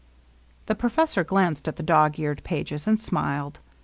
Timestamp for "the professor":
0.65-1.23